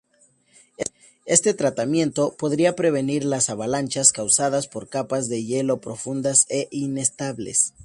Este 1.27 1.53
tratamiento 1.53 2.35
podría 2.35 2.75
prevenir 2.75 3.23
las 3.23 3.51
avalanchas 3.51 4.11
causadas 4.11 4.67
por 4.67 4.89
capas 4.89 5.29
de 5.29 5.45
hielo 5.45 5.79
profundas 5.79 6.47
e 6.49 6.67
inestables. 6.71 7.75